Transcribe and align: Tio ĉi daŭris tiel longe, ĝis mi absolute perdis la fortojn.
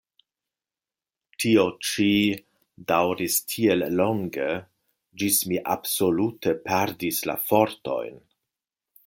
Tio 1.43 1.65
ĉi 1.89 2.07
daŭris 2.93 3.35
tiel 3.53 3.85
longe, 3.99 4.49
ĝis 5.23 5.39
mi 5.53 5.61
absolute 5.77 6.57
perdis 6.71 7.23
la 7.33 7.39
fortojn. 7.53 8.21